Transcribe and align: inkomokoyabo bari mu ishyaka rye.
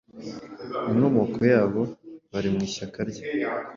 inkomokoyabo 0.89 1.81
bari 2.31 2.49
mu 2.53 2.59
ishyaka 2.67 2.99
rye. 3.09 3.23